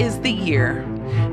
[0.00, 0.84] is the year.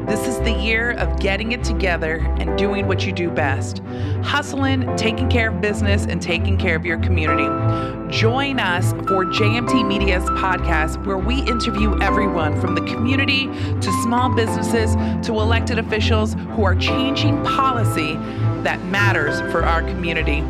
[0.07, 3.81] This is the year of getting it together and doing what you do best
[4.23, 7.47] hustling, taking care of business, and taking care of your community.
[8.09, 14.33] Join us for JMT Media's podcast, where we interview everyone from the community to small
[14.33, 14.95] businesses
[15.25, 18.13] to elected officials who are changing policy
[18.63, 20.43] that matters for our community.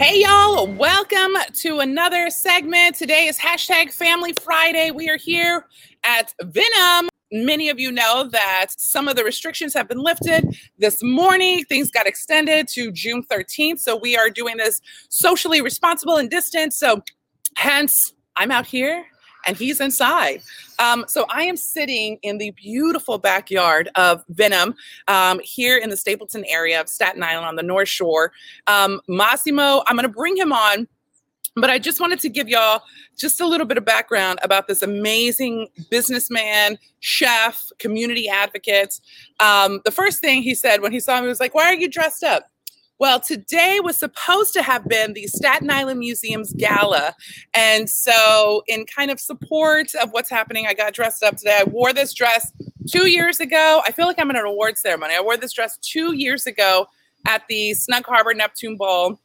[0.00, 2.96] Hey, y'all, welcome to another segment.
[2.96, 4.90] Today is hashtag Family Friday.
[4.90, 5.66] We are here
[6.04, 7.08] at Vinum.
[7.30, 11.66] Many of you know that some of the restrictions have been lifted this morning.
[11.66, 13.80] Things got extended to June 13th.
[13.80, 16.72] So we are doing this socially responsible and distant.
[16.72, 17.02] So,
[17.58, 19.04] hence, I'm out here
[19.46, 20.42] and he's inside.
[20.78, 24.74] Um, so I am sitting in the beautiful backyard of Vinum
[25.08, 28.32] um, here in the Stapleton area of Staten Island on the North Shore.
[28.66, 30.88] Um, Massimo, I'm going to bring him on.
[31.56, 32.82] But I just wanted to give y'all
[33.18, 39.00] just a little bit of background about this amazing businessman, chef, community advocate.
[39.40, 41.88] Um, the first thing he said when he saw me was like, Why are you
[41.88, 42.49] dressed up?
[43.00, 47.16] Well, today was supposed to have been the Staten Island Museum's gala.
[47.54, 51.60] And so, in kind of support of what's happening, I got dressed up today.
[51.62, 52.52] I wore this dress
[52.86, 53.80] two years ago.
[53.86, 55.14] I feel like I'm in an award ceremony.
[55.16, 56.88] I wore this dress two years ago
[57.26, 59.18] at the Snug Harbor Neptune Ball,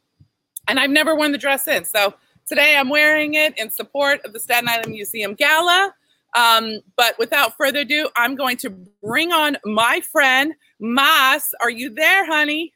[0.70, 1.92] and I've never worn the dress since.
[1.92, 2.14] So,
[2.48, 5.94] today I'm wearing it in support of the Staten Island Museum Gala.
[6.34, 8.70] Um, but without further ado, I'm going to
[9.03, 11.50] bring on my friend, Mas.
[11.62, 12.72] Are you there, honey?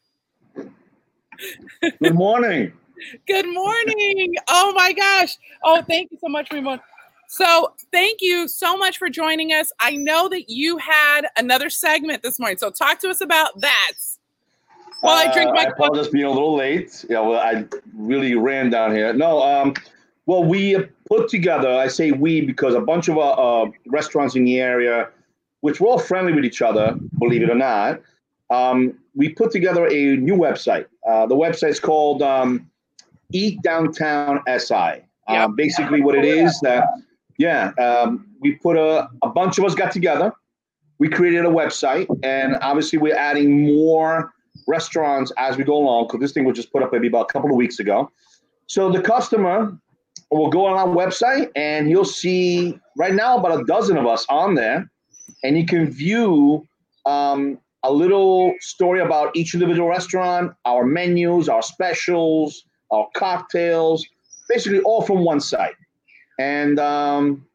[2.02, 2.72] Good morning.
[3.26, 4.34] Good morning.
[4.48, 5.36] Oh my gosh.
[5.64, 6.80] Oh, thank you so much, Ramon.
[7.28, 9.72] So, thank you so much for joining us.
[9.78, 12.58] I know that you had another segment this morning.
[12.58, 13.92] So, talk to us about that.
[15.02, 15.62] Well, I drink uh, my.
[15.62, 17.04] Uh, I apologize being a little late.
[17.08, 19.12] Yeah, well, I really ran down here.
[19.12, 19.74] No, um,
[20.26, 20.76] well, we
[21.08, 21.70] put together.
[21.70, 25.08] I say we because a bunch of uh, uh, restaurants in the area,
[25.60, 28.00] which we're all friendly with each other, believe it or not,
[28.50, 30.86] um, we put together a new website.
[31.06, 32.70] Uh, the website is called um,
[33.32, 34.74] Eat Downtown SI.
[34.74, 34.98] Uh,
[35.28, 35.46] yeah.
[35.46, 36.88] Basically, what it is that,
[37.38, 40.32] yeah, um, we put a, a bunch of us got together.
[40.98, 44.32] We created a website, and obviously, we're adding more
[44.66, 47.32] restaurants as we go along because this thing was just put up maybe about a
[47.32, 48.10] couple of weeks ago.
[48.66, 49.76] So the customer
[50.30, 54.26] will go on our website and you'll see right now about a dozen of us
[54.28, 54.90] on there,
[55.42, 56.66] and you can view
[57.06, 64.04] um, a little story about each individual restaurant, our menus, our specials, our cocktails,
[64.48, 65.76] basically all from one site.
[66.38, 67.46] And um,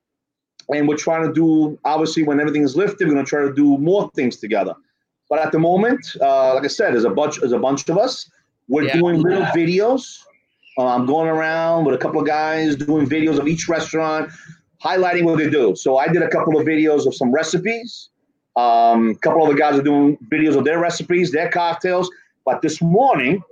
[0.73, 3.53] and we're trying to do obviously when everything is lifted, we're going to try to
[3.53, 4.75] do more things together.
[5.29, 7.97] But at the moment, uh, like I said, there's a bunch there's a bunch of
[7.97, 8.29] us.
[8.67, 8.97] We're yeah.
[8.97, 10.19] doing little videos.
[10.77, 14.29] Uh, I'm going around with a couple of guys doing videos of each restaurant,
[14.83, 15.75] highlighting what they do.
[15.75, 18.09] So I did a couple of videos of some recipes
[18.55, 22.09] um, a couple of the guys are doing videos of their recipes, their cocktails.
[22.45, 23.43] But this morning,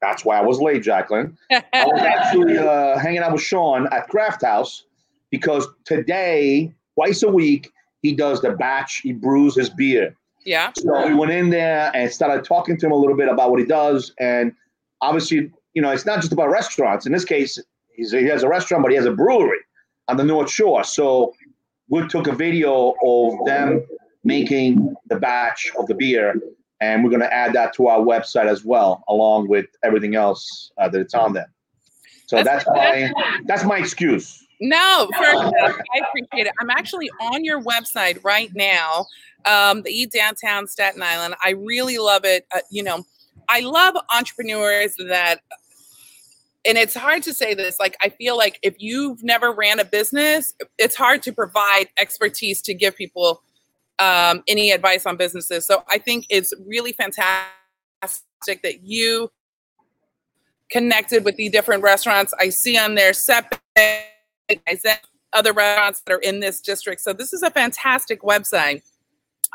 [0.00, 1.36] that's why I was late, Jacqueline.
[1.50, 4.84] I was actually uh, hanging out with Sean at Craft House
[5.30, 7.70] because today, twice a week,
[8.02, 8.98] he does the batch.
[8.98, 10.14] He brews his beer.
[10.44, 10.72] Yeah.
[10.76, 13.60] So we went in there and started talking to him a little bit about what
[13.60, 14.52] he does, and
[15.00, 17.06] obviously, you know, it's not just about restaurants.
[17.06, 17.58] In this case,
[17.94, 19.60] he has a restaurant, but he has a brewery
[20.08, 20.82] on the North Shore.
[20.82, 21.32] So
[21.88, 23.86] we took a video of them
[24.24, 26.34] making the batch of the beer,
[26.80, 30.72] and we're going to add that to our website as well, along with everything else
[30.78, 31.50] uh, that it's on there.
[32.26, 33.12] So that's, that's my
[33.46, 34.42] that's my excuse.
[34.60, 36.52] No, first, I appreciate it.
[36.60, 39.06] I'm actually on your website right now,
[39.44, 41.34] um, the Eat Downtown Staten Island.
[41.42, 42.46] I really love it.
[42.54, 43.04] Uh, you know,
[43.48, 45.40] I love entrepreneurs that
[46.64, 49.84] and it's hard to say this like i feel like if you've never ran a
[49.84, 53.42] business it's hard to provide expertise to give people
[54.02, 55.66] um, any advice on businesses.
[55.66, 57.46] So I think it's really fantastic
[58.62, 59.30] that you
[60.70, 63.58] connected with the different restaurants I see on there, Sepe,
[65.32, 67.00] other restaurants that are in this district.
[67.02, 68.82] So this is a fantastic website.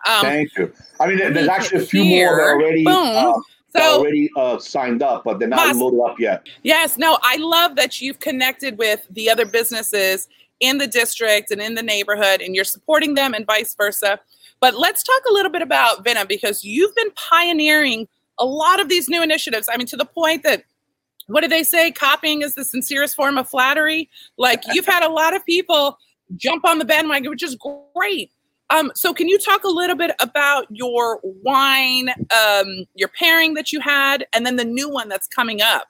[0.08, 0.72] Um, Thank you.
[1.00, 2.86] I mean, there's actually a few here, more already.
[2.88, 3.34] Uh,
[3.76, 6.48] so, already uh, signed up, but they're not loaded up yet.
[6.64, 10.30] Yes, no, I love that you've connected with the other businesses
[10.60, 14.20] in the district and in the neighborhood, and you're supporting them and vice versa.
[14.60, 18.08] But let's talk a little bit about Vinum because you've been pioneering
[18.40, 19.70] a lot of these new initiatives.
[19.72, 20.64] I mean, to the point that
[21.28, 21.92] what do they say?
[21.92, 24.10] Copying is the sincerest form of flattery.
[24.38, 25.98] Like you've had a lot of people
[26.36, 27.58] jump on the bandwagon, which is
[27.94, 28.32] great.
[28.70, 33.72] Um, so can you talk a little bit about your wine, um, your pairing that
[33.72, 35.88] you had, and then the new one that's coming up?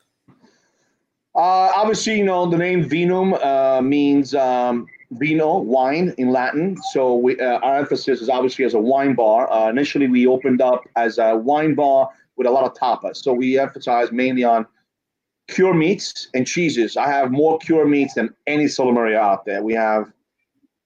[1.35, 6.77] Uh, obviously, you know the name Vinum uh, means um, vino, wine in Latin.
[6.91, 9.51] So we, uh, our emphasis is obviously as a wine bar.
[9.51, 13.17] Uh, initially, we opened up as a wine bar with a lot of tapas.
[13.17, 14.65] So we emphasize mainly on
[15.47, 16.97] cure meats and cheeses.
[16.97, 19.63] I have more cure meats than any salumeria out there.
[19.63, 20.11] We have,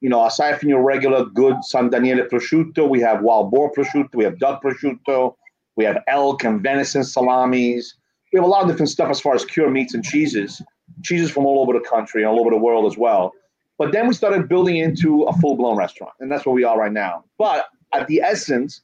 [0.02, 4.16] you know, aside from your regular good San Daniele prosciutto, we have wild boar prosciutto,
[4.16, 5.36] we have duck prosciutto,
[5.76, 7.96] we have elk and venison salamis.
[8.32, 10.62] We have a lot of different stuff as far as cure meats and cheeses,
[11.04, 13.34] cheeses from all over the country and all over the world as well.
[13.82, 16.78] But then we started building into a full blown restaurant, and that's where we are
[16.78, 17.24] right now.
[17.40, 18.82] But at the essence,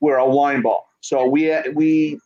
[0.00, 0.80] we're a wine bar.
[1.02, 2.18] So we we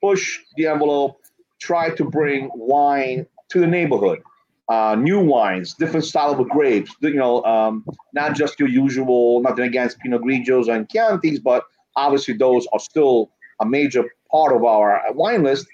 [0.00, 1.20] push the envelope,
[1.60, 4.22] try to bring wine to the neighborhood.
[4.70, 6.96] Uh, new wines, different style of grapes.
[7.02, 7.84] You know, um,
[8.14, 9.42] not just your usual.
[9.42, 11.64] Nothing against Pinot Grigios and Chiantis, but
[11.94, 15.66] obviously those are still a major part of our wine list.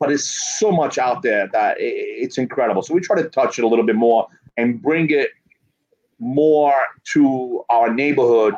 [0.00, 2.82] But it's so much out there that it's incredible.
[2.82, 4.28] So we try to touch it a little bit more
[4.60, 5.30] and bring it
[6.18, 6.74] more
[7.12, 8.54] to our neighborhood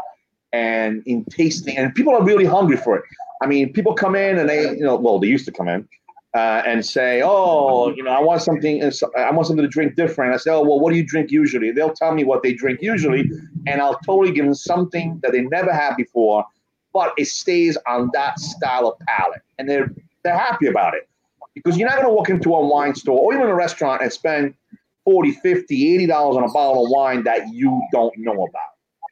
[0.52, 1.76] and in tasting.
[1.76, 3.04] And people are really hungry for it.
[3.40, 5.88] I mean, people come in and they, you know, well, they used to come in
[6.34, 8.82] uh, and say, "Oh, you know, I want something.
[8.82, 11.72] I want something to drink different." I say, "Oh, well, what do you drink usually?"
[11.72, 13.30] They'll tell me what they drink usually,
[13.66, 16.44] and I'll totally give them something that they never had before,
[16.92, 21.08] but it stays on that style of palate, and they're they're happy about it
[21.54, 24.12] because you're not going to walk into a wine store or even a restaurant and
[24.12, 24.54] spend
[25.04, 28.70] 40 50 80 dollars on a bottle of wine that you don't know about.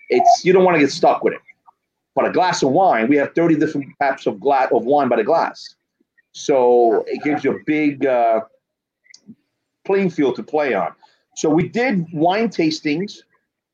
[0.09, 1.41] It's you don't want to get stuck with it.
[2.15, 5.17] But a glass of wine we have 30 different types of glass of wine by
[5.17, 5.75] the glass.
[6.33, 8.43] So it gives you a big uh,
[9.85, 10.93] playing field to play on.
[11.37, 13.19] So we did wine tastings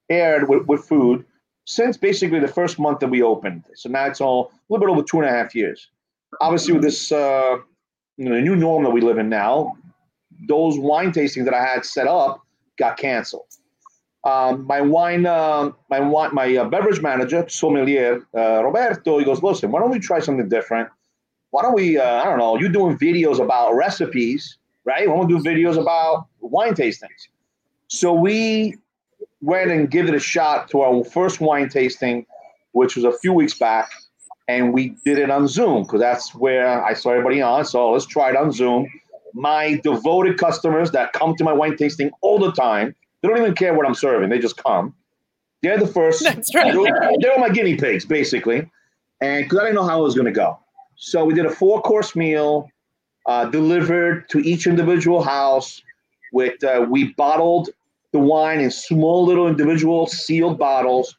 [0.08, 1.24] aired with, with food
[1.64, 3.64] since basically the first month that we opened.
[3.74, 5.88] So now it's all a little bit over two and a half years.
[6.40, 7.56] Obviously with this uh,
[8.16, 9.76] you know, the new norm that we live in now
[10.48, 12.40] those wine tastings that I had set up
[12.78, 13.46] got canceled.
[14.24, 19.42] Um, my wine, uh, my wine, my uh, beverage manager, sommelier uh, Roberto, he goes,
[19.42, 20.88] "Listen, why don't we try something different?
[21.50, 21.96] Why don't we?
[21.96, 22.58] Uh, I don't know.
[22.58, 25.08] You're doing videos about recipes, right?
[25.08, 27.28] Why don't we do videos about wine tastings?"
[27.86, 28.76] So we
[29.40, 32.26] went and give it a shot to our first wine tasting,
[32.72, 33.88] which was a few weeks back,
[34.48, 37.64] and we did it on Zoom because that's where I saw everybody on.
[37.64, 38.88] So let's try it on Zoom
[39.36, 42.94] my devoted customers that come to my wine tasting all the time.
[43.20, 44.94] They don't even care what I'm serving; they just come.
[45.62, 46.24] They're the first.
[46.24, 46.74] That's right.
[47.20, 48.68] They're my guinea pigs, basically,
[49.20, 50.58] and because I didn't know how it was going to go,
[50.96, 52.70] so we did a four course meal
[53.26, 55.82] uh, delivered to each individual house.
[56.32, 57.70] With uh, we bottled
[58.12, 61.14] the wine in small little individual sealed bottles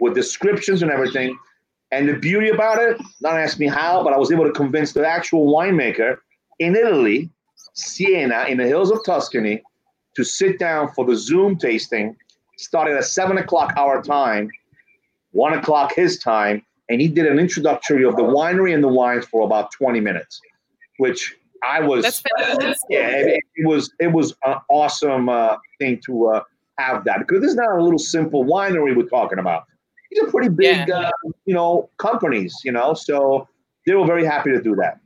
[0.00, 1.38] with descriptions and everything.
[1.92, 4.92] And the beauty about it, not ask me how, but I was able to convince
[4.92, 6.16] the actual winemaker
[6.58, 7.30] in Italy
[7.74, 9.62] Siena in the hills of Tuscany
[10.16, 12.16] to sit down for the Zoom tasting,
[12.58, 14.50] started at seven o'clock our time,
[15.30, 19.24] one o'clock his time, and he did an introductory of the winery and the wines
[19.24, 20.40] for about 20 minutes,
[20.98, 21.34] which
[21.64, 22.22] I was That's
[22.90, 26.42] yeah, it, it, was it was an awesome uh, thing to uh,
[26.78, 29.64] have that because this is not a little simple winery we're talking about.
[30.10, 30.98] These are pretty big, yeah.
[30.98, 31.10] uh,
[31.46, 33.48] you know, companies, you know, so
[33.86, 34.98] they were very happy to do that.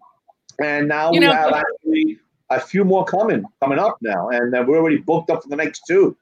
[0.61, 2.19] And now you we know, have actually
[2.51, 5.83] a few more coming coming up now, and we're already booked up for the next
[5.89, 6.17] two,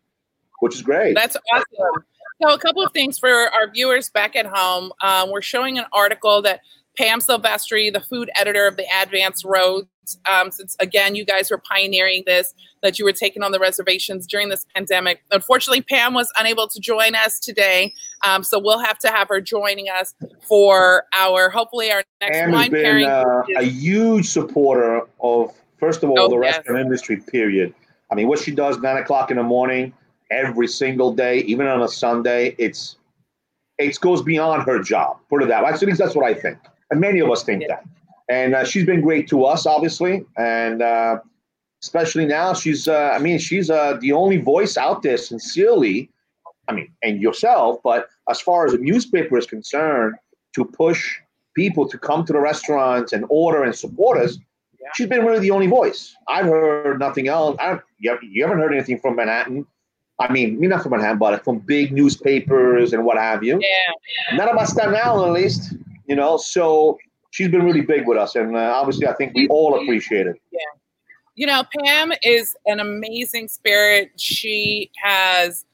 [0.60, 1.14] which is great.
[1.14, 2.04] That's awesome.
[2.42, 4.92] So, a couple of things for our viewers back at home.
[5.00, 6.60] Um, we're showing an article that
[6.96, 9.88] Pam Silvestri, the food editor of the Advance wrote.
[10.30, 12.52] Um, since again, you guys were pioneering this,
[12.82, 15.22] that you were taking on the reservations during this pandemic.
[15.30, 19.40] Unfortunately, Pam was unable to join us today, um, so we'll have to have her
[19.40, 20.14] joining us
[20.46, 23.06] for our hopefully our next Pam wine has been, pairing.
[23.06, 25.54] Uh, a huge supporter of
[25.84, 26.56] First of all, Oh, the yes.
[26.56, 27.74] restaurant industry, period.
[28.10, 29.92] I mean, what she does nine o'clock in the morning
[30.30, 32.96] every single day, even on a Sunday, it's
[33.76, 35.18] it goes beyond her job.
[35.28, 35.70] Put it that way.
[35.70, 36.56] At least that's what I think,
[36.90, 37.68] and many of us think Yeah.
[37.72, 37.84] that.
[38.30, 41.18] And uh, she's been great to us, obviously, and uh,
[41.82, 42.88] especially now, she's.
[42.88, 45.96] Uh, I mean, she's uh, the only voice out there, sincerely.
[46.68, 50.14] I mean, and yourself, but as far as a newspaper is concerned,
[50.54, 51.00] to push
[51.54, 54.38] people to come to the restaurants and order and support us,
[54.94, 56.14] she's been really the only voice.
[56.28, 57.56] I've heard nothing else.
[57.60, 59.66] I, you, haven't- you haven't heard anything from Manhattan.
[60.20, 63.58] I mean, me not from Manhattan, but from big newspapers and what have you.
[63.60, 64.36] Yeah.
[64.36, 65.74] None about Staten Island, at least.
[66.06, 66.98] You know, so
[67.30, 70.36] she's been really big with us, and uh, obviously, I think we all appreciate it.
[70.52, 70.58] Yeah,
[71.34, 74.12] You know, Pam is an amazing spirit.
[74.16, 75.64] She has,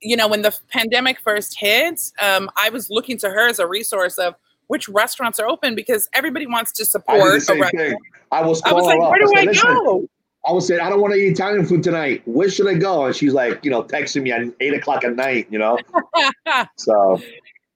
[0.00, 3.66] you know, when the pandemic first hit, um, I was looking to her as a
[3.66, 4.34] resource of
[4.72, 7.98] which restaurants are open because everybody wants to I support a restaurant.
[8.32, 10.08] I was I was like, where do I "Listen, go?
[10.46, 12.22] I was saying, I don't want to eat Italian food tonight.
[12.24, 13.04] Where should I go?
[13.04, 15.78] And she's like, you know, texting me at eight o'clock at night, you know?
[16.78, 17.20] so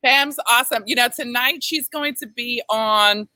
[0.02, 0.84] Pam's awesome.
[0.86, 3.28] You know, tonight she's going to be on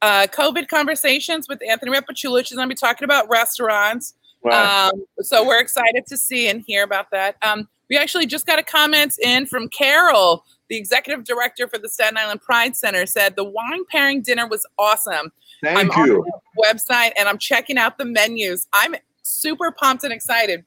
[0.00, 2.46] uh, COVID conversations with Anthony Rappaciulo.
[2.46, 4.14] She's going to be talking about restaurants.
[4.44, 4.90] Wow.
[4.90, 7.34] Um, so we're excited to see and hear about that.
[7.42, 11.88] Um, we actually just got a comment in from Carol, the executive director for the
[11.88, 15.32] Staten Island Pride Center, said the wine pairing dinner was awesome.
[15.62, 16.18] Thank I'm you.
[16.18, 18.68] On the website and I'm checking out the menus.
[18.72, 20.64] I'm super pumped and excited.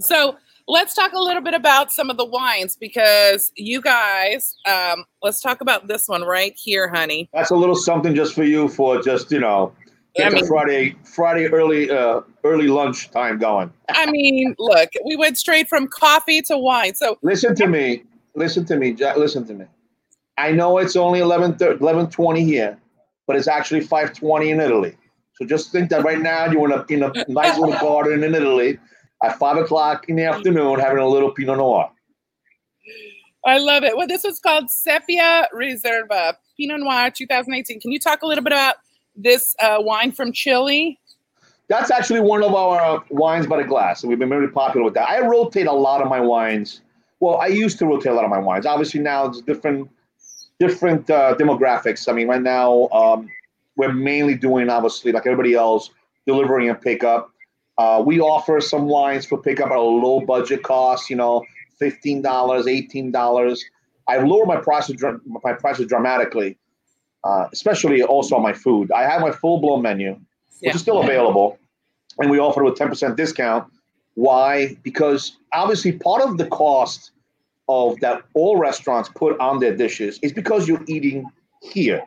[0.00, 5.04] So let's talk a little bit about some of the wines because you guys, um,
[5.22, 7.28] let's talk about this one right here, honey.
[7.32, 9.72] That's a little something just for you for just you know
[10.14, 13.72] get I mean, Friday Friday early uh, early lunch time going.
[13.90, 16.94] I mean, look, we went straight from coffee to wine.
[16.94, 18.04] So listen to me,
[18.34, 19.66] listen to me, Jack, listen to me.
[20.36, 22.78] I know it's only 11, 11 20 here,
[23.26, 24.96] but it's actually 520 in Italy.
[25.34, 28.34] So just think that right now you're in a, in a nice little garden in
[28.34, 28.78] Italy
[29.22, 31.90] at five o'clock in the afternoon having a little Pinot Noir.
[33.46, 33.96] I love it.
[33.96, 37.80] Well, this was called Sepia Riserva Pinot Noir 2018.
[37.80, 38.76] Can you talk a little bit about
[39.16, 40.98] this uh, wine from Chile?
[41.68, 44.02] That's actually one of our wines by the glass.
[44.02, 45.08] And we've been very popular with that.
[45.08, 46.80] I rotate a lot of my wines.
[47.24, 48.66] Well, I used to rotate a lot of my wines.
[48.66, 49.88] Obviously, now it's different
[50.60, 52.06] different uh, demographics.
[52.06, 53.30] I mean, right now, um,
[53.76, 55.88] we're mainly doing, obviously, like everybody else,
[56.26, 57.30] delivering and pickup.
[57.78, 61.42] Uh, we offer some wines for pickup at a low budget cost, you know,
[61.80, 63.60] $15, $18.
[64.06, 66.58] I've lowered my prices, my prices dramatically,
[67.24, 68.92] uh, especially also on my food.
[68.92, 70.20] I have my full blown menu, which
[70.60, 70.74] yeah.
[70.74, 71.58] is still available,
[72.18, 73.72] and we offer it with 10% discount.
[74.12, 74.76] Why?
[74.82, 77.12] Because obviously part of the cost
[77.68, 81.26] of that all restaurants put on their dishes is because you're eating
[81.62, 82.04] here,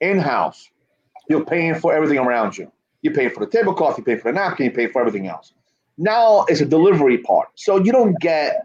[0.00, 0.70] in house.
[1.28, 2.70] You're paying for everything around you.
[3.02, 5.52] You pay for the tablecloth, you pay for the napkin, you pay for everything else.
[5.96, 8.62] Now it's a delivery part, so you don't get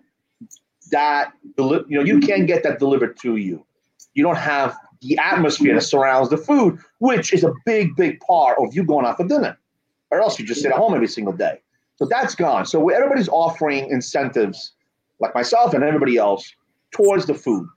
[0.91, 1.33] that.
[1.57, 3.65] Deli- you know, you can't get that delivered to you.
[4.13, 8.57] You don't have the atmosphere that surrounds the food, which is a big, big part
[8.59, 9.57] of you going out for dinner,
[10.12, 11.62] or else you just sit at home every single day.
[11.97, 12.65] So that's gone.
[12.65, 14.74] So everybody's offering incentives,
[15.19, 16.53] like myself and everybody else,
[16.91, 17.67] towards the food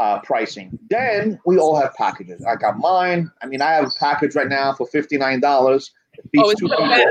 [0.00, 0.78] uh, pricing.
[0.88, 2.44] Then we all have packages.
[2.44, 3.30] I got mine.
[3.42, 5.92] I mean, I have a package right now for fifty nine dollars.
[6.36, 7.04] Oh, two people,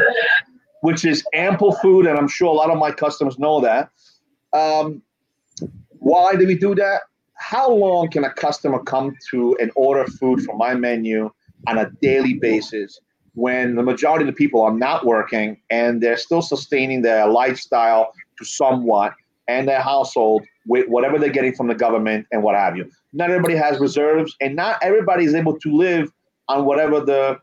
[0.81, 3.89] which is ample food, and I'm sure a lot of my customers know that.
[4.53, 5.01] Um,
[5.99, 7.01] why do we do that?
[7.35, 11.31] How long can a customer come to and order food from my menu
[11.67, 12.99] on a daily basis
[13.33, 18.11] when the majority of the people are not working and they're still sustaining their lifestyle
[18.37, 19.13] to somewhat
[19.49, 22.89] and their household with whatever they're getting from the government and what have you.
[23.11, 26.11] Not everybody has reserves, and not everybody is able to live
[26.47, 27.39] on whatever the,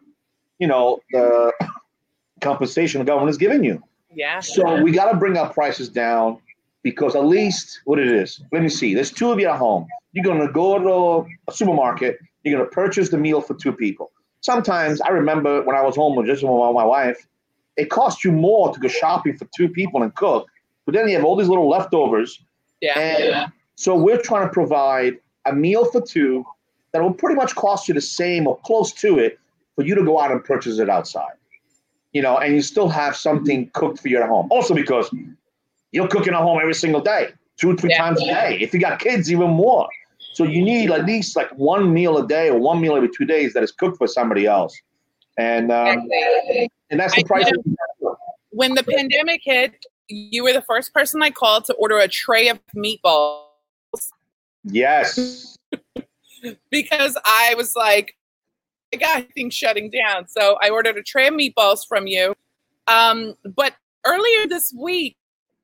[0.61, 1.53] you know, the
[2.41, 3.83] compensation the government is giving you.
[4.15, 4.41] Yeah.
[4.41, 6.39] So we got to bring our prices down
[6.85, 8.41] because at least what it is.
[8.53, 8.95] Let me see.
[8.95, 9.87] There's two of you at home.
[10.13, 12.19] You're gonna go to a supermarket.
[12.45, 14.13] You're gonna purchase the meal for two people.
[14.41, 17.27] Sometimes I remember when I was home with just with my wife,
[17.77, 20.47] it cost you more to go shopping for two people and cook.
[20.87, 22.41] But then you have all these little leftovers
[22.81, 22.99] yeah.
[22.99, 23.47] And yeah.
[23.77, 26.45] so we're trying to provide a meal for two
[26.93, 29.39] that will pretty much cost you the same or close to it
[29.75, 31.35] for you to go out and purchase it outside.
[32.13, 34.49] You know, and you still have something cooked for you at home.
[34.51, 35.11] Also because
[35.93, 37.99] you're cooking at home every single day, two or three yeah.
[37.99, 38.59] times a day.
[38.61, 39.89] If you got kids, even more.
[40.33, 43.25] So you need at least like one meal a day or one meal every two
[43.25, 44.79] days that is cooked for somebody else.
[45.39, 46.09] And um,
[46.91, 47.51] and that's the price.
[48.51, 49.75] When the pandemic hit,
[50.09, 53.43] you were the first person I called to order a tray of meatballs.
[54.65, 55.57] Yes.
[56.71, 58.17] because I was like,
[58.93, 60.29] I got things shutting down.
[60.29, 62.35] So I ordered a tray of meatballs from you.
[62.87, 65.17] Um, but earlier this week,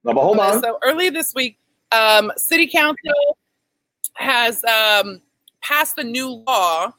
[0.05, 0.61] no, but hold on.
[0.61, 1.59] So earlier this week,
[1.93, 3.39] um, City Council
[4.15, 5.21] has um,
[5.63, 6.93] passed a new law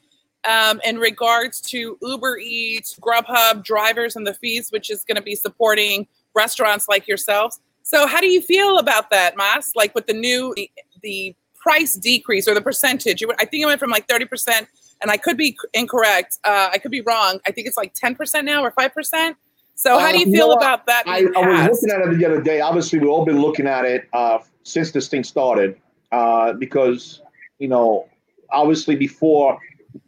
[0.48, 5.22] um, in regards to Uber Eats, Grubhub drivers and the fees, which is going to
[5.22, 7.60] be supporting restaurants like yourselves.
[7.82, 9.72] So how do you feel about that, Mas?
[9.74, 10.54] Like with the new
[11.02, 13.22] the price decrease or the percentage?
[13.38, 14.68] I think it went from like thirty percent,
[15.02, 16.38] and I could be incorrect.
[16.44, 17.40] Uh, I could be wrong.
[17.46, 19.36] I think it's like ten percent now or five percent.
[19.76, 21.02] So how do you uh, feel about that?
[21.06, 22.60] I, I, was looking at it the other day.
[22.60, 25.78] Obviously, we've all been looking at it uh, since this thing started
[26.12, 27.20] uh, because
[27.58, 28.08] you know,
[28.50, 29.58] obviously before.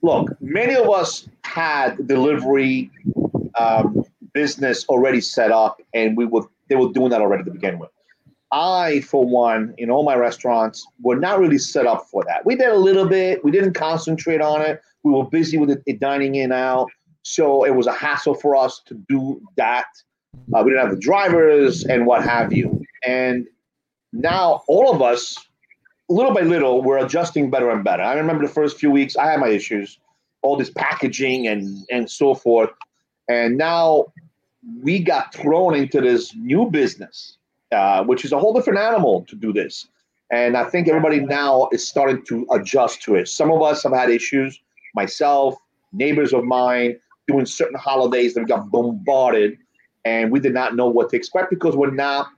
[0.02, 2.90] Look, many of us had delivery
[3.56, 4.04] um,
[4.37, 7.90] business already set up, and we were they were doing that already to begin with.
[8.52, 12.45] I, for one, in all my restaurants, were not really set up for that.
[12.45, 13.43] We did a little bit.
[13.43, 14.83] We didn't concentrate on it.
[15.05, 16.88] We were busy with it, dining in out,
[17.23, 19.87] so it was a hassle for us to do that.
[20.52, 22.83] Uh, we didn't have the drivers and what have you.
[23.07, 23.47] And
[24.12, 25.37] now all of us,
[26.11, 28.02] little by little, we're adjusting better and better.
[28.02, 29.99] I remember the first few weeks, I had my issues,
[30.43, 32.71] all this packaging and and so forth.
[33.28, 34.12] And now
[34.82, 37.38] we got thrown into this new business,
[37.73, 39.88] uh, which is a whole different animal to do this.
[40.32, 43.28] And I think everybody now is starting to adjust to it.
[43.28, 44.61] Some of us have had issues,
[44.94, 45.54] myself,
[45.92, 49.58] neighbors of mine, doing certain holidays that we got bombarded
[50.04, 52.28] and we did not know what to expect because we're not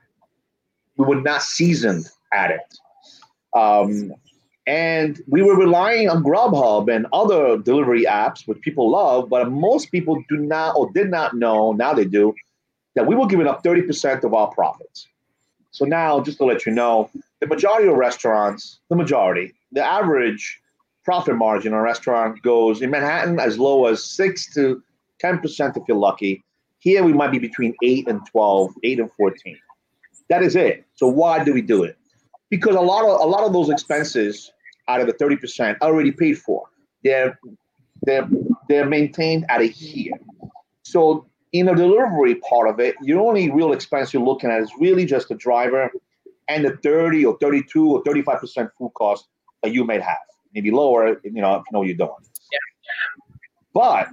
[0.96, 2.78] we were not seasoned at it.
[3.54, 4.12] Um,
[4.68, 9.90] and we were relying on Grubhub and other delivery apps, which people love, but most
[9.90, 12.34] people do not or did not know, now they do,
[12.94, 15.08] that we were giving up 30% of our profits.
[15.70, 17.08] So now, just to let you know,
[17.40, 20.60] the majority of restaurants, the majority, the average
[21.02, 24.82] profit margin on a restaurant goes in Manhattan as low as 6 to
[25.22, 26.44] 10% if you're lucky.
[26.80, 29.58] Here we might be between 8 and 12, 8 and 14.
[30.28, 30.84] That is it.
[30.94, 31.96] So why do we do it?
[32.50, 34.52] Because a lot of a lot of those expenses
[34.88, 36.66] out of the 30% already paid for.
[37.04, 37.38] They're
[38.02, 38.28] they're
[38.68, 40.14] they're maintained at a here.
[40.82, 44.70] So in the delivery part of it, your only real expense you're looking at is
[44.78, 45.90] really just the driver
[46.48, 49.28] and the 30 or 32 or 35% food cost
[49.62, 50.16] that you may have.
[50.54, 52.10] Maybe lower, you know, if you know you're doing.
[52.52, 53.36] Yeah.
[53.74, 54.08] But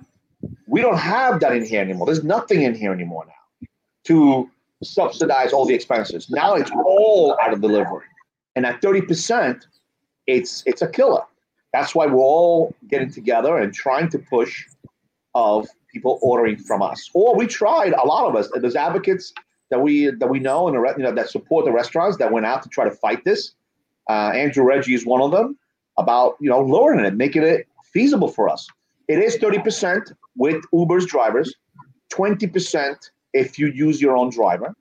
[0.68, 2.06] we don't have that in here anymore.
[2.06, 3.68] There's nothing in here anymore now
[4.06, 4.50] to
[4.84, 6.30] subsidize all the expenses.
[6.30, 8.06] Now it's all out of delivery.
[8.56, 9.66] And at 30%,
[10.28, 11.24] it's it's a killer.
[11.74, 14.66] That's why we're all getting together and trying to push
[15.34, 17.10] of people ordering from us.
[17.14, 19.34] Or we tried, a lot of us, there's advocates
[19.70, 22.64] that we that we know and you know that support the restaurants that went out
[22.64, 23.54] to try to fight this.
[24.10, 25.58] Uh, Andrew Rigie is one of them
[25.98, 28.68] about you know lowering it, making it feasible for us.
[29.08, 31.54] It is 30% with Uber's drivers,
[32.12, 32.96] 20%
[33.34, 34.76] if you use your own driver,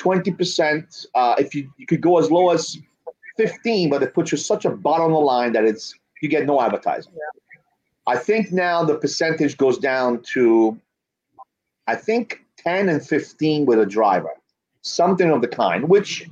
[0.00, 2.76] 20% uh, if you, you could go as low as
[3.36, 6.46] 15, but it puts you such a bottom on the line that it's you get
[6.46, 7.12] no advertising.
[7.14, 7.40] Yeah.
[8.06, 10.78] I think now the percentage goes down to
[11.86, 14.30] I think 10 and 15 with a driver,
[14.82, 16.28] something of the kind, which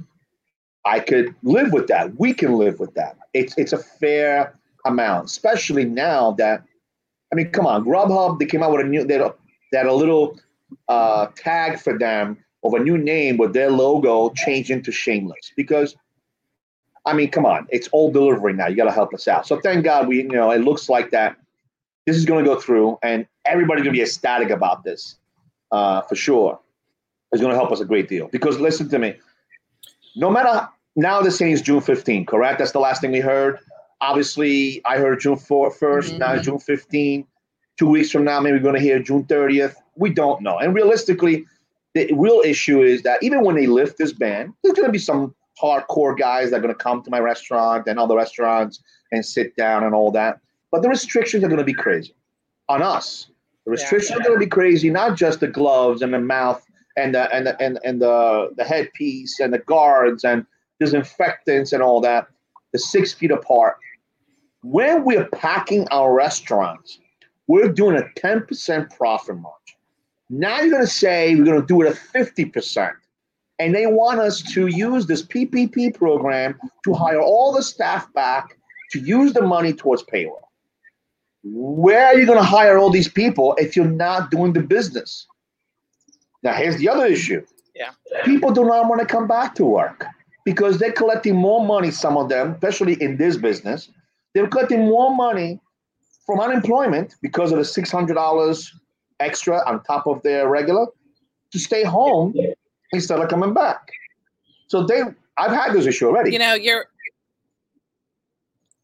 [0.84, 2.18] I could live with that.
[2.18, 3.16] We can live with that.
[3.34, 6.62] It's it's a fair amount, especially now that
[7.32, 9.18] I mean, come on, Grubhub they came out with a new they
[9.72, 10.38] had a little
[10.88, 15.96] uh, tag for them of a new name with their logo changed into Shameless because
[17.06, 18.66] I mean, come on, it's all delivery now.
[18.66, 19.46] You got to help us out.
[19.46, 21.36] So thank God we, you know, it looks like that.
[22.06, 25.16] This is going to go through, and everybody's going to be ecstatic about this,
[25.70, 26.58] uh, for sure.
[27.32, 28.28] It's going to help us a great deal.
[28.28, 29.14] Because listen to me,
[30.16, 32.58] no matter now they're saying it's June 15, correct?
[32.58, 33.58] That's the last thing we heard.
[34.00, 36.18] Obviously, I heard June 4th 1st, mm-hmm.
[36.18, 37.26] now June 15.
[37.78, 39.74] Two weeks from now, maybe we're going to hear June 30th.
[39.96, 40.58] We don't know.
[40.58, 41.46] And realistically,
[41.94, 44.98] the real issue is that even when they lift this ban, there's going to be
[44.98, 49.24] some hardcore guys that are going to come to my restaurant and other restaurants and
[49.24, 50.40] sit down and all that.
[50.70, 52.14] But the restrictions are going to be crazy
[52.68, 53.28] on us.
[53.64, 54.16] The restrictions yeah.
[54.16, 56.64] are going to be crazy, not just the gloves and the mouth
[56.96, 60.46] and the and the and, and the the headpiece and the guards and
[60.78, 62.26] disinfectants and all that.
[62.72, 63.76] The six feet apart.
[64.62, 66.98] When we're packing our restaurants,
[67.46, 69.76] we're doing a 10% profit margin.
[70.28, 72.92] Now you're going to say we're going to do it at 50%
[73.60, 78.56] and they want us to use this PPP program to hire all the staff back
[78.90, 80.48] to use the money towards payroll.
[81.42, 85.26] Where are you going to hire all these people if you're not doing the business?
[86.42, 87.44] Now, here's the other issue.
[87.74, 87.90] Yeah.
[88.24, 90.06] People do not want to come back to work
[90.46, 93.90] because they're collecting more money, some of them, especially in this business,
[94.32, 95.60] they're collecting more money
[96.24, 98.70] from unemployment because of the $600
[99.20, 100.86] extra on top of their regular
[101.52, 102.32] to stay home
[102.92, 103.90] instead of coming back.
[104.68, 105.02] So they,
[105.36, 106.32] I've had this issue already.
[106.32, 106.86] You know, you're.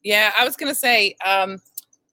[0.02, 1.60] Yeah, I was to say um,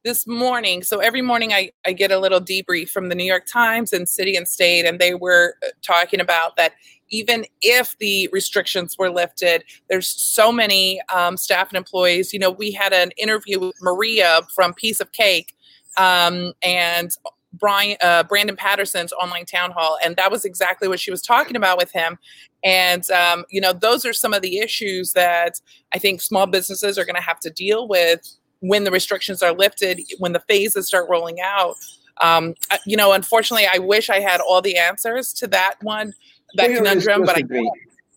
[0.04, 0.84] this morning.
[0.84, 4.10] So every morning I, I get a little debrief from the New York Times and
[4.10, 6.74] City and State, and they were uh, talking about that
[7.10, 12.34] even if the restrictions were lifted, there's so many um, staff and employees.
[12.34, 15.56] You know, we had an interview with Maria from Piece of Cake,
[15.98, 17.16] um, and
[17.54, 21.56] Brian uh, Brandon Patterson's online town hall, and that was exactly what she was talking
[21.56, 22.18] about with him.
[22.64, 25.62] And um, you know, those are some of the issues that
[25.94, 28.22] I think small businesses are going to have to deal with
[28.60, 31.76] when the restrictions are lifted, when the phases start rolling out.
[32.22, 36.14] Um, you know, unfortunately, I wish I had all the answers to that one,
[36.56, 37.44] that well, conundrum, but I.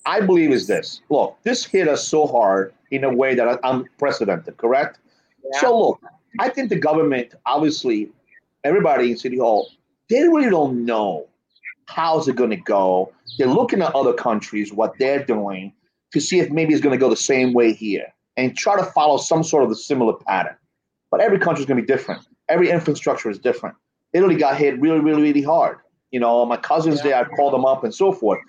[0.06, 1.00] I believe is this.
[1.10, 4.56] Look, this hit us so hard in a way that unprecedented.
[4.56, 5.00] Correct.
[5.52, 5.60] Yeah.
[5.60, 6.00] So look,
[6.38, 8.10] I think the government obviously
[8.66, 9.70] everybody in City Hall,
[10.08, 11.26] they really don't know
[11.86, 13.12] how's it going to go.
[13.38, 15.72] They're looking at other countries, what they're doing,
[16.12, 18.84] to see if maybe it's going to go the same way here and try to
[18.84, 20.56] follow some sort of a similar pattern.
[21.10, 22.26] But every country is going to be different.
[22.48, 23.76] Every infrastructure is different.
[24.12, 25.78] Italy got hit really, really, really hard.
[26.10, 27.02] You know, my cousins yeah.
[27.02, 28.40] there, I called them up and so forth.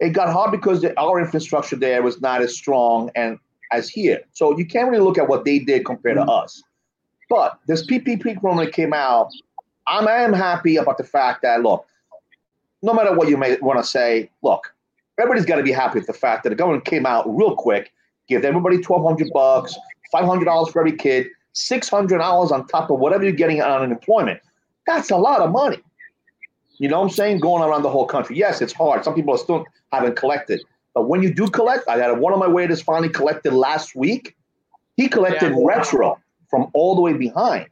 [0.00, 3.38] It got hard because the, our infrastructure there was not as strong and
[3.72, 4.20] as here.
[4.32, 6.26] So you can't really look at what they did compared mm-hmm.
[6.26, 6.62] to us.
[7.30, 9.30] But this PPP program that came out,
[9.86, 11.86] I'm, I am happy about the fact that, look,
[12.82, 14.74] no matter what you may want to say, look,
[15.18, 17.92] everybody's got to be happy with the fact that the government came out real quick,
[18.28, 19.76] give everybody 1200 bucks,
[20.14, 24.40] $500 for every kid, $600 on top of whatever you're getting on unemployment.
[24.86, 25.80] That's a lot of money.
[26.78, 27.40] You know what I'm saying?
[27.40, 28.36] Going around the whole country.
[28.36, 29.04] Yes, it's hard.
[29.04, 30.62] Some people are still haven't collected.
[30.92, 34.36] But when you do collect, I had one of my waiters finally collected last week.
[34.96, 35.64] He collected yeah.
[35.64, 37.66] retro from all the way behind.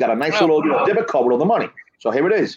[0.00, 1.68] Got a nice little debit card with all the money.
[1.98, 2.56] So here it is.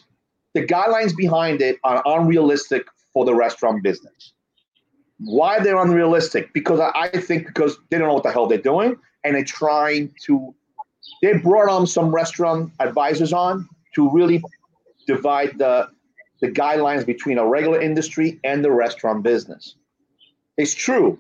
[0.54, 4.32] The guidelines behind it are unrealistic for the restaurant business.
[5.20, 6.54] Why they're unrealistic?
[6.54, 9.44] Because I, I think because they don't know what the hell they're doing and they're
[9.44, 10.56] trying to.
[11.22, 14.42] They brought on some restaurant advisors on to really
[15.06, 15.90] divide the
[16.40, 19.76] the guidelines between a regular industry and the restaurant business.
[20.58, 21.20] It's true.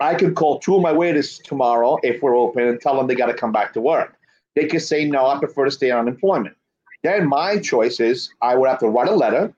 [0.00, 3.14] I could call two of my waiters tomorrow if we're open and tell them they
[3.14, 4.18] got to come back to work.
[4.54, 6.56] They could say, no, I prefer to stay on unemployment.
[7.02, 9.52] Then my choice is I would have to write a letter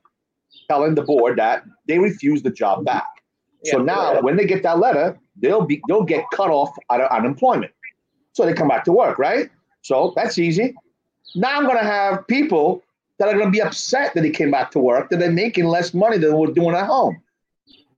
[0.69, 3.05] telling the board that they refuse the job back.
[3.63, 7.01] Yeah, so now when they get that letter, they'll be they'll get cut off out
[7.01, 7.71] of unemployment.
[8.33, 9.49] So they come back to work, right?
[9.81, 10.75] So that's easy.
[11.35, 12.83] Now I'm gonna have people
[13.17, 15.93] that are gonna be upset that they came back to work, that they're making less
[15.93, 17.21] money than we're doing at home.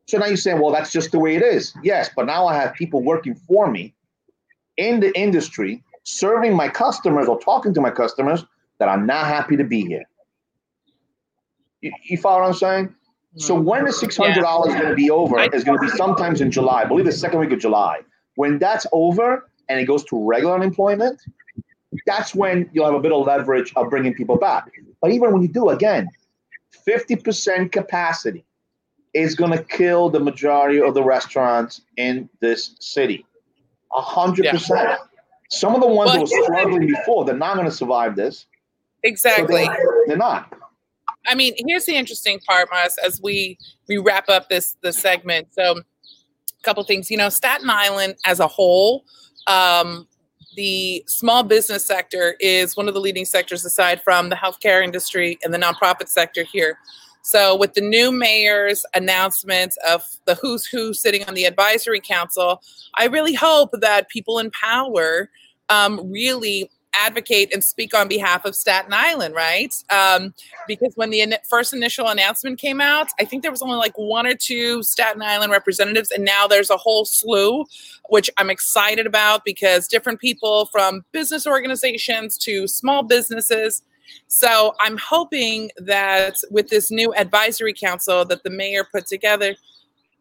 [0.07, 1.73] So now you're saying, well, that's just the way it is.
[1.83, 3.93] Yes, but now I have people working for me
[4.77, 8.43] in the industry, serving my customers or talking to my customers
[8.79, 10.05] that are not happy to be here.
[11.81, 12.95] You, you follow what I'm saying?
[13.37, 13.65] So mm-hmm.
[13.65, 14.79] when the six hundred dollars yeah.
[14.79, 16.81] going to be over is going to be sometimes in July.
[16.81, 18.01] I believe the second week of July.
[18.35, 21.21] When that's over and it goes to regular unemployment,
[22.05, 24.71] that's when you'll have a bit of leverage of bringing people back.
[25.01, 26.09] But even when you do, again,
[26.71, 28.45] fifty percent capacity
[29.13, 33.25] is going to kill the majority of the restaurants in this city.
[33.95, 34.99] A hundred percent.
[35.49, 38.45] Some of the ones that were struggling before, they're not going to survive this.
[39.03, 39.65] Exactly.
[39.65, 40.53] So they're, they're, not.
[41.27, 43.57] I mean, here's the interesting part, Mas, as we
[43.87, 45.47] we wrap up this this segment.
[45.51, 47.09] So, a couple things.
[47.09, 49.05] You know, Staten Island as a whole,
[49.47, 50.07] um,
[50.55, 55.39] the small business sector is one of the leading sectors aside from the healthcare industry
[55.43, 56.77] and the nonprofit sector here.
[57.21, 62.61] So, with the new mayor's announcement of the who's who sitting on the advisory council,
[62.95, 65.29] I really hope that people in power
[65.69, 69.73] um, really advocate and speak on behalf of Staten Island, right?
[69.89, 70.33] Um,
[70.67, 73.97] because when the in- first initial announcement came out, I think there was only like
[73.97, 77.65] one or two Staten Island representatives, and now there's a whole slew,
[78.09, 83.83] which I'm excited about because different people from business organizations to small businesses
[84.27, 89.55] so I'm hoping that with this new advisory council that the mayor put together,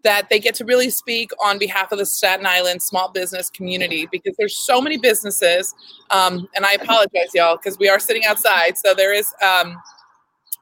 [0.05, 4.09] that they get to really speak on behalf of the Staten Island small business community
[4.11, 5.75] because there's so many businesses.
[6.11, 8.79] Um, and I apologize, y'all, because we are sitting outside.
[8.79, 9.77] So there is um,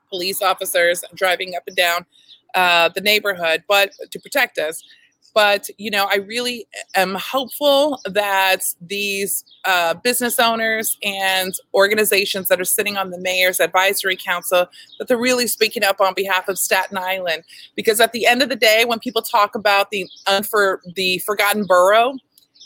[0.08, 2.06] police officers driving up and down
[2.54, 4.82] uh, the neighborhood, but to protect us.
[5.36, 12.58] But you know, I really am hopeful that these uh, business owners and organizations that
[12.58, 14.66] are sitting on the mayor's advisory council
[14.98, 17.42] that they're really speaking up on behalf of Staten Island.
[17.74, 21.66] Because at the end of the day, when people talk about the unfor- the forgotten
[21.66, 22.14] borough,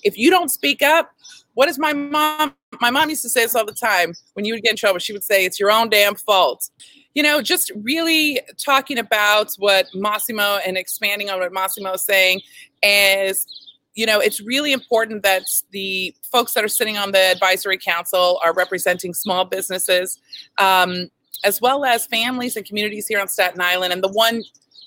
[0.05, 1.11] if you don't speak up,
[1.55, 2.55] what is my mom?
[2.81, 4.13] My mom used to say this all the time.
[4.35, 6.71] When you would get in trouble, she would say, "It's your own damn fault."
[7.15, 12.41] You know, just really talking about what Massimo and expanding on what Massimo is saying
[12.83, 13.47] is,
[13.95, 15.43] you know, it's really important that
[15.73, 20.19] the folks that are sitting on the advisory council are representing small businesses,
[20.59, 21.11] um,
[21.45, 23.93] as well as families and communities here on Staten Island.
[23.93, 24.43] And the one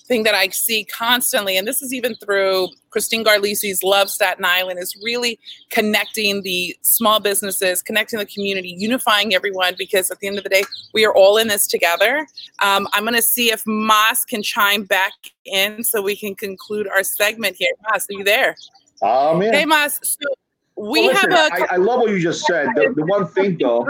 [0.05, 4.79] thing that I see constantly, and this is even through Christine Garlisi's Love Staten Island,
[4.79, 5.39] is really
[5.69, 10.49] connecting the small businesses, connecting the community, unifying everyone, because at the end of the
[10.49, 10.63] day,
[10.93, 12.27] we are all in this together.
[12.59, 15.13] Um, I'm going to see if Mas can chime back
[15.45, 17.71] in so we can conclude our segment here.
[17.89, 18.55] Mas, are you there?
[19.01, 19.51] Um, yeah.
[19.51, 19.99] Hey, Mas.
[20.03, 20.27] So
[20.75, 21.71] we well, listen, have a.
[21.71, 22.67] I, I love what you just said.
[22.75, 23.85] The, the one thing, though,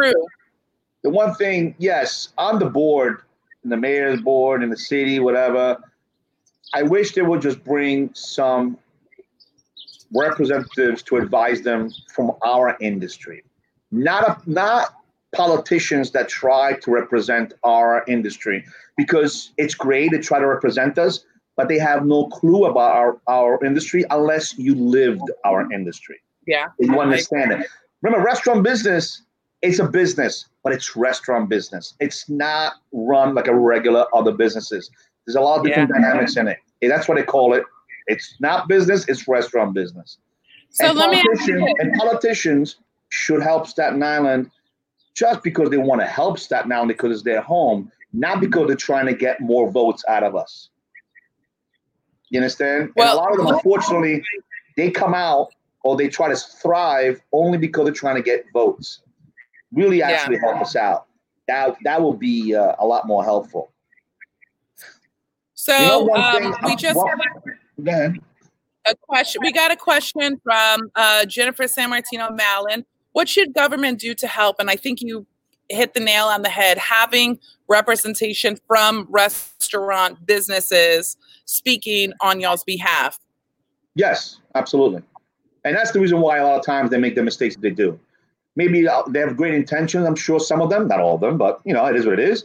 [1.01, 3.23] the one thing, yes, on the board,
[3.63, 5.77] in the mayor's board, in the city, whatever
[6.73, 8.77] I wish they would just bring some
[10.13, 13.43] representatives to advise them from our industry.
[13.91, 14.95] Not a, not
[15.33, 18.65] politicians that try to represent our industry
[18.97, 23.21] because it's great to try to represent us, but they have no clue about our,
[23.27, 26.21] our industry unless you lived our industry.
[26.47, 26.67] Yeah.
[26.79, 27.67] You understand it.
[28.01, 29.23] Remember, restaurant business,
[29.61, 31.93] it's a business, but it's restaurant business.
[31.99, 34.89] It's not run like a regular other businesses.
[35.25, 36.01] There's a lot of different yeah.
[36.01, 36.57] dynamics in it.
[36.81, 37.63] That's what they call it.
[38.07, 40.17] It's not business, it's restaurant business.
[40.69, 41.23] So and let me
[41.79, 42.77] and politicians
[43.09, 44.49] should help Staten Island
[45.13, 48.75] just because they want to help Staten Island because it's their home, not because they're
[48.75, 50.69] trying to get more votes out of us.
[52.29, 52.91] You understand?
[52.95, 54.23] Well, and a lot of them, unfortunately,
[54.75, 59.01] they come out or they try to thrive only because they're trying to get votes.
[59.71, 60.41] Really, actually yeah.
[60.41, 61.05] help us out.
[61.47, 63.72] That that will be uh, a lot more helpful.
[65.63, 67.07] So you know um, we just well,
[68.85, 69.39] a question.
[69.41, 72.85] We got a question from uh, Jennifer San Martino Malin.
[73.13, 74.57] What should government do to help?
[74.59, 75.25] And I think you
[75.69, 76.77] hit the nail on the head.
[76.77, 83.17] Having representation from restaurant businesses speaking on y'all's behalf.
[83.95, 85.01] Yes, absolutely.
[85.63, 87.71] And that's the reason why a lot of times they make the mistakes that they
[87.71, 87.97] do.
[88.57, 90.05] Maybe uh, they have great intentions.
[90.05, 92.19] I'm sure some of them, not all of them, but you know, it is what
[92.19, 92.43] it is.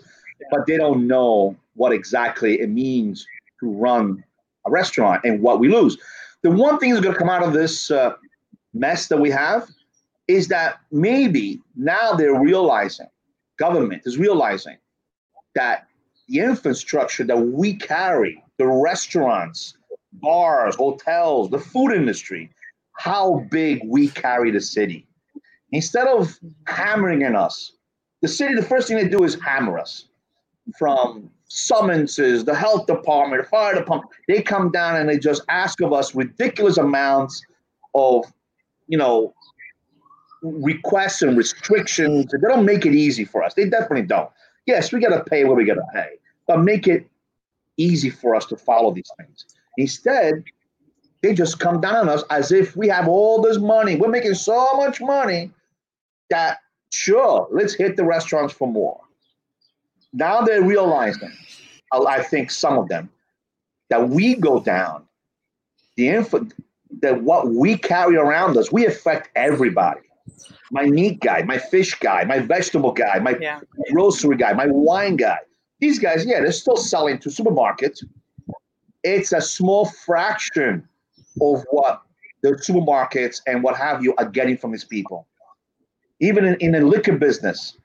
[0.51, 3.27] But they don't know what exactly it means
[3.61, 4.23] to run
[4.67, 5.99] a restaurant and what we lose.
[6.43, 8.15] The one thing that's going to come out of this uh,
[8.75, 9.69] mess that we have
[10.29, 13.09] is that maybe now they're realizing,
[13.59, 14.77] government is realizing
[15.55, 15.89] that
[16.29, 19.75] the infrastructure that we carry, the restaurants,
[20.13, 22.51] bars, hotels, the food industry,
[22.93, 25.07] how big we carry the city.
[25.73, 27.73] Instead of hammering in us,
[28.21, 30.08] the city, the first thing they do is hammer us
[30.77, 34.11] from summonses, the health department, the fire department.
[34.27, 37.43] They come down and they just ask of us ridiculous amounts
[37.95, 38.25] of,
[38.87, 39.35] you know,
[40.43, 42.27] requests and restrictions.
[42.31, 43.55] They don't make it easy for us.
[43.55, 44.31] They definitely don't.
[44.67, 46.11] Yes, we got to pay what we got to pay,
[46.47, 47.09] but make it
[47.79, 49.47] easy for us to follow these things.
[49.79, 50.45] Instead,
[51.23, 53.97] they just come down on us as if we have all this money.
[53.97, 55.51] We're making so much money
[56.31, 56.59] that
[56.91, 59.01] sure, let's hit the restaurants for more.
[60.13, 61.33] Now they're realizing,
[61.93, 63.11] I think some of them,
[63.91, 65.05] that we go down.
[65.97, 66.47] The info
[67.01, 70.01] that what we carry around us, we affect everybody.
[70.71, 73.61] My meat guy, my fish guy, my vegetable guy, my yeah.
[73.91, 75.39] grocery guy, my wine guy.
[75.81, 78.05] These guys, yeah, they're still selling to supermarkets.
[79.05, 80.87] It's a small fraction
[81.41, 82.03] of what
[82.43, 85.27] the supermarkets and what have you are getting from these people.
[86.21, 87.77] Even in, in the liquor business,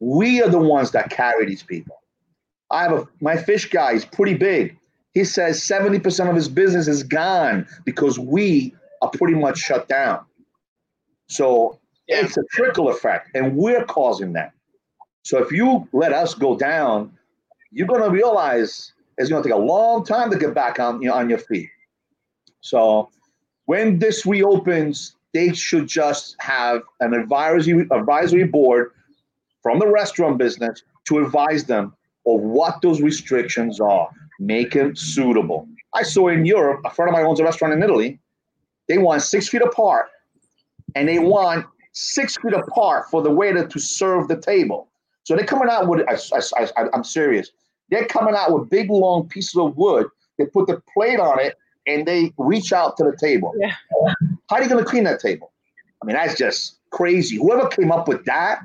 [0.00, 2.02] we are the ones that carry these people.
[2.70, 4.76] I have a my fish guy is pretty big.
[5.12, 10.24] He says 70% of his business is gone because we are pretty much shut down.
[11.28, 12.24] So yeah.
[12.24, 14.52] it's a trickle effect, and we're causing that.
[15.24, 17.12] So if you let us go down,
[17.72, 21.02] you're going to realize it's going to take a long time to get back on
[21.02, 21.68] you know, on your feet.
[22.62, 23.10] So
[23.66, 28.92] when this reopens, they should just have an advisory advisory board
[29.62, 31.94] from the restaurant business to advise them
[32.26, 35.68] of what those restrictions are, make them suitable.
[35.94, 38.18] I saw in Europe, a friend of mine owns a restaurant in Italy.
[38.88, 40.06] They want six feet apart,
[40.94, 44.88] and they want six feet apart for the waiter to serve the table.
[45.24, 47.50] So they're coming out with, I, I, I, I'm serious,
[47.90, 50.06] they're coming out with big long pieces of wood.
[50.38, 53.52] They put the plate on it, and they reach out to the table.
[53.58, 53.74] Yeah.
[54.48, 55.52] How are you going to clean that table?
[56.02, 57.36] I mean, that's just crazy.
[57.36, 58.60] Whoever came up with that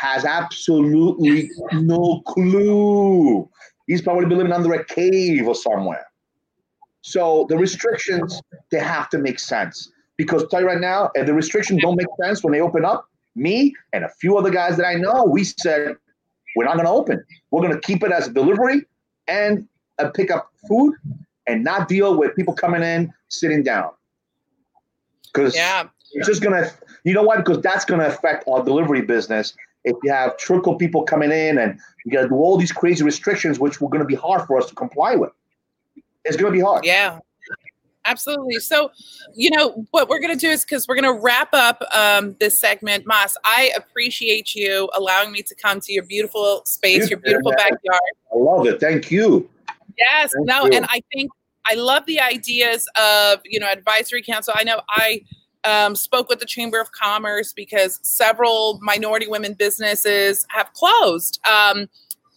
[0.00, 3.46] has absolutely no clue.
[3.86, 6.06] He's probably been living under a cave or somewhere.
[7.02, 9.92] So the restrictions, they have to make sense.
[10.16, 13.08] Because tell you right now, if the restrictions don't make sense when they open up,
[13.36, 15.96] me and a few other guys that I know, we said,
[16.56, 17.22] we're not going to open.
[17.50, 18.86] We're going to keep it as a delivery
[19.28, 20.94] and a pick up food
[21.46, 23.90] and not deal with people coming in, sitting down.
[25.26, 25.88] Because yeah.
[26.12, 26.72] it's just going to,
[27.04, 27.38] you know what?
[27.44, 31.58] Because that's going to affect our delivery business if you have trickle people coming in
[31.58, 34.46] and you got to do all these crazy restrictions, which were going to be hard
[34.46, 35.30] for us to comply with.
[36.24, 36.84] It's going to be hard.
[36.84, 37.18] Yeah,
[38.04, 38.56] absolutely.
[38.56, 38.90] So,
[39.34, 42.36] you know, what we're going to do is because we're going to wrap up um,
[42.40, 43.36] this segment, Mas.
[43.44, 47.80] I appreciate you allowing me to come to your beautiful space, your beautiful backyard.
[48.32, 48.80] I love it.
[48.80, 49.48] Thank you.
[49.96, 50.30] Yes.
[50.34, 50.72] Thank no, you.
[50.72, 51.30] and I think
[51.66, 54.54] I love the ideas of you know advisory council.
[54.56, 55.22] I know I
[55.64, 61.88] um, spoke with the Chamber of Commerce because several minority women businesses have closed, um,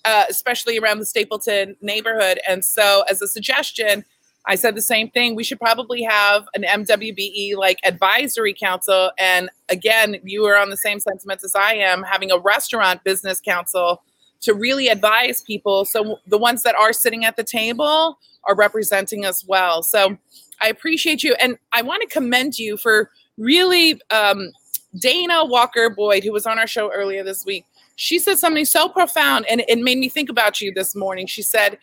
[0.05, 2.39] uh, especially around the Stapleton neighborhood.
[2.47, 4.03] And so, as a suggestion,
[4.45, 5.35] I said the same thing.
[5.35, 9.11] We should probably have an MWBE like advisory council.
[9.17, 13.39] And again, you are on the same sentiments as I am, having a restaurant business
[13.39, 14.03] council
[14.41, 15.85] to really advise people.
[15.85, 19.81] So the ones that are sitting at the table are representing us well.
[19.81, 20.17] So
[20.61, 21.35] I appreciate you.
[21.41, 24.51] And I want to commend you for really, um,
[24.99, 28.89] Dana Walker Boyd, who was on our show earlier this week, she said something so
[28.89, 31.27] profound and it made me think about you this morning.
[31.27, 31.77] She said,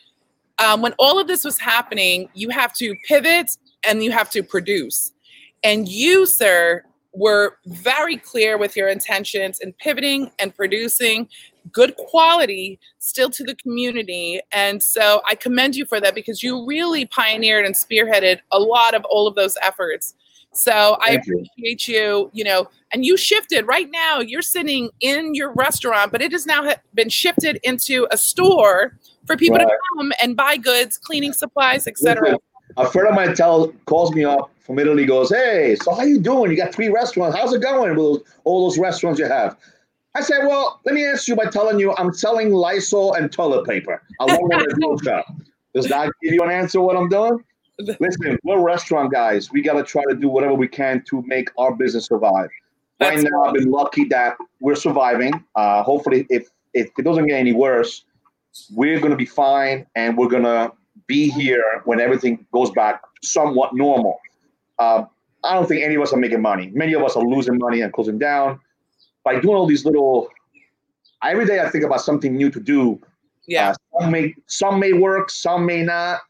[0.59, 3.51] um, when all of this was happening, you have to pivot
[3.85, 5.13] and you have to produce.
[5.63, 11.29] And you, sir, were very clear with your intentions in pivoting and producing
[11.73, 14.41] good quality still to the community.
[14.53, 18.95] And so I commend you for that because you really pioneered and spearheaded a lot
[18.95, 20.15] of all of those efforts.
[20.53, 21.97] So Thank I appreciate you.
[21.97, 24.19] you, you know, and you shifted right now.
[24.19, 29.37] You're sitting in your restaurant, but it has now been shifted into a store for
[29.37, 29.69] people right.
[29.69, 32.37] to come and buy goods, cleaning supplies, etc.
[32.77, 36.19] A friend of mine tell calls me up from Italy, goes, "Hey, so how you
[36.19, 36.51] doing?
[36.51, 37.37] You got three restaurants.
[37.37, 39.57] How's it going with all those restaurants you have?"
[40.15, 43.67] I said, "Well, let me ask you by telling you I'm selling Lysol and toilet
[43.67, 45.27] paper along with a shop.
[45.75, 47.45] Does that give you an answer what I'm doing?"
[47.99, 49.51] Listen, we're restaurant guys.
[49.51, 52.51] We got to try to do whatever we can to make our business survive.
[52.99, 55.33] That's right now, I've been lucky that we're surviving.
[55.55, 58.05] Uh, hopefully, if if it doesn't get any worse,
[58.75, 60.73] we're going to be fine, and we're going to
[61.07, 64.21] be here when everything goes back somewhat normal.
[64.79, 65.05] Uh,
[65.45, 66.71] I don't think any of us are making money.
[66.75, 68.61] Many of us are losing money and closing down.
[69.25, 70.29] By doing all these little,
[71.23, 73.01] every day I think about something new to do.
[73.47, 76.21] Yeah, uh, some may some may work, some may not.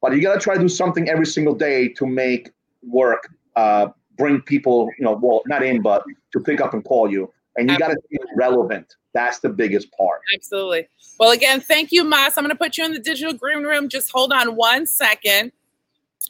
[0.00, 2.50] But you got to try to do something every single day to make
[2.82, 7.10] work uh, bring people, you know, well, not in, but to pick up and call
[7.10, 7.32] you.
[7.56, 8.96] And you got to be relevant.
[9.12, 10.20] That's the biggest part.
[10.34, 10.88] Absolutely.
[11.20, 12.36] Well, again, thank you, Mas.
[12.36, 13.88] I'm going to put you in the digital green room.
[13.88, 15.52] Just hold on one second.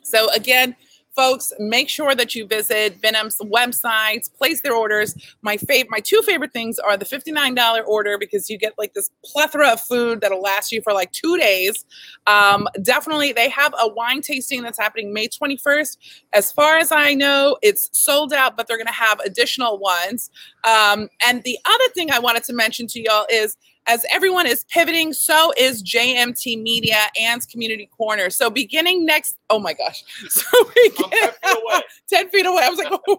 [0.03, 0.77] So, again,
[1.15, 5.15] folks make sure that you visit Vinum's websites place their orders.
[5.43, 9.11] My favorite my two favorite things are the $59 order because you get like this
[9.25, 11.85] plethora of food that'll last you for like two days.
[12.27, 15.97] Um, definitely they have a wine tasting that's happening may 21st
[16.33, 20.31] as far as i know it's sold out but they're going to have additional ones.
[20.65, 24.65] Um, and the other thing i wanted to mention to y'all is as everyone is
[24.65, 28.31] pivoting, so is JMT Media and Community Corner.
[28.31, 31.81] So beginning next, oh my gosh, so begin, 10, feet away.
[32.11, 32.63] 10 feet away.
[32.63, 33.19] I was like, oh.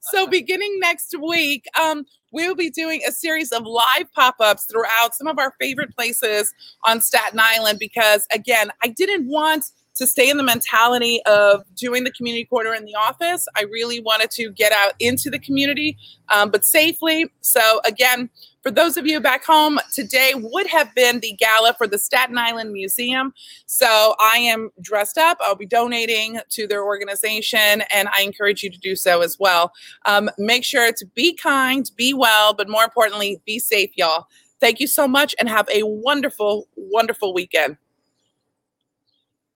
[0.00, 5.26] so beginning next week, um, we'll be doing a series of live pop-ups throughout some
[5.26, 6.52] of our favorite places
[6.84, 9.66] on Staten Island because again, I didn't want
[9.96, 13.48] to stay in the mentality of doing the community corner in the office.
[13.56, 17.26] I really wanted to get out into the community, um, but safely.
[17.40, 18.30] So again,
[18.68, 22.36] for those of you back home, today would have been the gala for the Staten
[22.36, 23.32] Island Museum.
[23.64, 25.38] So I am dressed up.
[25.40, 29.72] I'll be donating to their organization, and I encourage you to do so as well.
[30.04, 34.26] Um, make sure to be kind, be well, but more importantly, be safe, y'all.
[34.60, 37.78] Thank you so much and have a wonderful, wonderful weekend.